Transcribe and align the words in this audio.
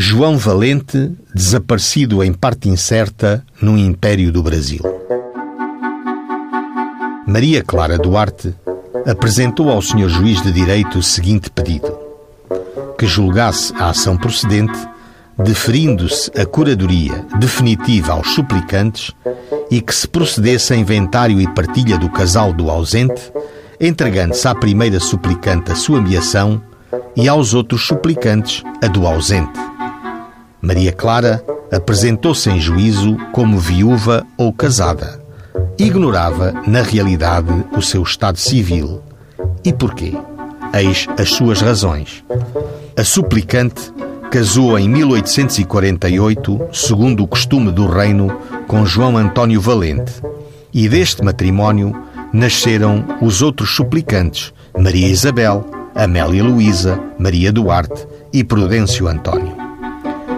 João 0.00 0.38
Valente, 0.38 1.10
desaparecido 1.34 2.22
em 2.22 2.32
parte 2.32 2.68
incerta 2.68 3.44
no 3.60 3.76
Império 3.76 4.30
do 4.30 4.40
Brasil. 4.44 4.80
Maria 7.26 7.64
Clara 7.64 7.98
Duarte 7.98 8.54
apresentou 9.04 9.68
ao 9.68 9.82
Sr. 9.82 10.08
Juiz 10.08 10.40
de 10.40 10.52
Direito 10.52 11.00
o 11.00 11.02
seguinte 11.02 11.50
pedido: 11.50 11.98
que 12.96 13.08
julgasse 13.08 13.74
a 13.74 13.88
ação 13.88 14.16
procedente, 14.16 14.78
deferindo-se 15.36 16.30
a 16.40 16.46
curadoria 16.46 17.26
definitiva 17.40 18.12
aos 18.12 18.36
suplicantes 18.36 19.10
e 19.68 19.80
que 19.80 19.92
se 19.92 20.06
procedesse 20.06 20.74
a 20.74 20.76
inventário 20.76 21.40
e 21.40 21.54
partilha 21.54 21.98
do 21.98 22.08
casal 22.08 22.52
do 22.52 22.70
ausente, 22.70 23.32
entregando-se 23.80 24.46
à 24.46 24.54
primeira 24.54 25.00
suplicante 25.00 25.72
a 25.72 25.74
sua 25.74 25.98
ameação 25.98 26.62
e 27.16 27.28
aos 27.28 27.52
outros 27.52 27.84
suplicantes 27.84 28.62
a 28.80 28.86
do 28.86 29.04
ausente. 29.04 29.67
Maria 30.60 30.92
Clara 30.92 31.42
apresentou-se 31.70 32.50
em 32.50 32.60
juízo 32.60 33.16
como 33.32 33.58
viúva 33.58 34.26
ou 34.36 34.52
casada. 34.52 35.20
Ignorava, 35.78 36.52
na 36.66 36.82
realidade, 36.82 37.52
o 37.76 37.80
seu 37.80 38.02
estado 38.02 38.38
civil. 38.38 39.00
E 39.64 39.72
porquê? 39.72 40.14
Eis 40.72 41.06
as 41.18 41.30
suas 41.30 41.60
razões. 41.60 42.24
A 42.96 43.04
suplicante 43.04 43.92
casou 44.30 44.78
em 44.78 44.88
1848, 44.88 46.68
segundo 46.72 47.22
o 47.22 47.28
costume 47.28 47.70
do 47.70 47.86
reino, 47.86 48.36
com 48.66 48.84
João 48.84 49.16
António 49.16 49.60
Valente. 49.60 50.12
E 50.74 50.88
deste 50.88 51.22
matrimónio 51.24 51.94
nasceram 52.32 53.04
os 53.22 53.40
outros 53.40 53.74
suplicantes, 53.74 54.52
Maria 54.76 55.08
Isabel, 55.08 55.64
Amélia 55.94 56.44
Luísa, 56.44 57.00
Maria 57.18 57.52
Duarte 57.52 58.06
e 58.32 58.44
Prudêncio 58.44 59.08
António. 59.08 59.67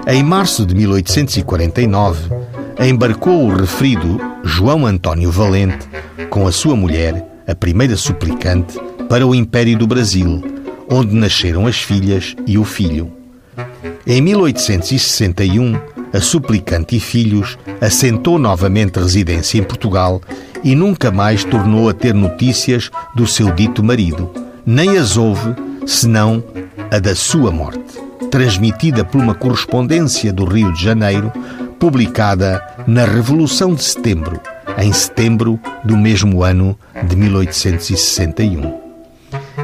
Em 0.06 0.22
março 0.22 0.64
de 0.64 0.74
1849, 0.74 2.30
embarcou 2.84 3.44
o 3.44 3.54
referido 3.54 4.18
João 4.42 4.86
António 4.86 5.30
Valente 5.30 5.86
com 6.30 6.46
a 6.46 6.52
sua 6.52 6.74
mulher, 6.74 7.24
a 7.46 7.54
primeira 7.54 7.96
suplicante, 7.96 8.78
para 9.08 9.26
o 9.26 9.34
Império 9.34 9.76
do 9.78 9.86
Brasil, 9.86 10.42
onde 10.88 11.14
nasceram 11.14 11.66
as 11.66 11.76
filhas 11.76 12.34
e 12.46 12.56
o 12.56 12.64
filho. 12.64 13.12
Em 14.06 14.20
1861, 14.22 15.78
a 16.12 16.20
suplicante 16.20 16.96
e 16.96 17.00
filhos 17.00 17.58
assentou 17.80 18.38
novamente 18.38 18.98
residência 18.98 19.58
em 19.58 19.62
Portugal 19.62 20.20
e 20.64 20.74
nunca 20.74 21.10
mais 21.10 21.44
tornou 21.44 21.88
a 21.88 21.94
ter 21.94 22.14
notícias 22.14 22.90
do 23.14 23.26
seu 23.26 23.52
dito 23.52 23.82
marido, 23.84 24.30
nem 24.64 24.96
as 24.96 25.16
houve, 25.16 25.54
senão 25.86 26.42
a 26.90 26.98
da 26.98 27.14
sua 27.14 27.52
morte 27.52 28.09
transmitida 28.30 29.04
por 29.04 29.20
uma 29.20 29.34
correspondência 29.34 30.32
do 30.32 30.44
Rio 30.44 30.72
de 30.72 30.82
Janeiro, 30.82 31.32
publicada 31.78 32.62
na 32.86 33.04
Revolução 33.04 33.74
de 33.74 33.82
Setembro, 33.82 34.40
em 34.78 34.92
setembro 34.92 35.58
do 35.84 35.96
mesmo 35.96 36.42
ano 36.42 36.78
de 37.06 37.16
1861. 37.16 38.78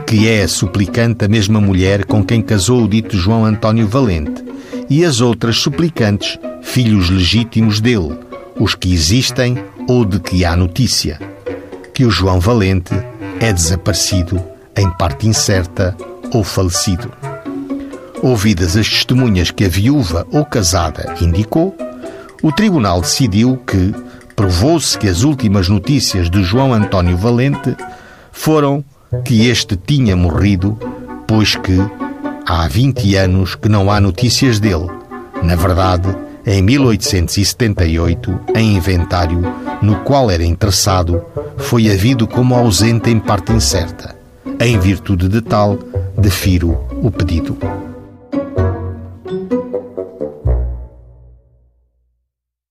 Que 0.07 0.29
é 0.29 0.43
a 0.43 0.49
suplicante 0.49 1.25
a 1.25 1.29
mesma 1.29 1.61
mulher 1.61 2.05
com 2.05 2.25
quem 2.25 2.41
casou 2.41 2.85
o 2.85 2.89
dito 2.89 3.17
João 3.17 3.45
António 3.45 3.87
Valente, 3.87 4.45
e 4.89 5.05
as 5.05 5.21
outras 5.21 5.57
suplicantes, 5.57 6.39
filhos 6.63 7.11
legítimos 7.11 7.81
dele, 7.81 8.19
os 8.59 8.75
que 8.75 8.93
existem 8.93 9.59
ou 9.89 10.05
de 10.05 10.21
que 10.21 10.45
há 10.45 10.57
notícia. 10.57 11.19
Que 11.93 12.05
o 12.05 12.11
João 12.11 12.39
Valente 12.39 12.95
é 13.41 13.53
desaparecido, 13.53 14.43
em 14.77 14.89
parte 14.91 15.27
incerta 15.27 15.97
ou 16.33 16.45
falecido. 16.45 17.11
Ouvidas 18.23 18.77
as 18.77 18.89
testemunhas 18.89 19.51
que 19.51 19.65
a 19.65 19.69
viúva 19.69 20.27
ou 20.33 20.45
casada 20.45 21.15
indicou, 21.21 21.77
o 22.43 22.51
tribunal 22.51 23.01
decidiu 23.01 23.57
que 23.67 23.95
provou-se 24.35 24.97
que 24.99 25.09
as 25.09 25.23
últimas 25.23 25.69
notícias 25.69 26.31
de 26.31 26.43
João 26.43 26.73
António 26.73 27.17
Valente 27.17 27.77
foram 28.33 28.85
que 29.25 29.49
este 29.49 29.77
tinha 29.77 30.17
morrido, 30.17 30.79
pois 31.27 31.57
que 31.57 31.79
há 32.47 32.69
20 32.69 33.17
anos 33.17 33.55
que 33.55 33.69
não 33.69 33.91
há 33.91 34.01
notícias 34.01 34.61
dele. 34.61 34.89
Na 35.43 35.57
verdade, 35.57 36.15
em 36.47 36.63
1878, 36.63 38.41
em 38.55 38.77
inventário 38.77 39.43
no 39.83 39.97
qual 40.01 40.31
era 40.31 40.45
interessado, 40.45 41.23
foi 41.57 41.91
havido 41.91 42.27
como 42.27 42.55
ausente 42.55 43.11
em 43.11 43.19
parte 43.19 43.53
incerta. 43.53 44.15
Em 44.61 44.79
virtude 44.79 45.29
de 45.29 45.41
tal, 45.41 45.79
defiro 46.17 46.79
o 47.03 47.11
pedido. 47.11 47.57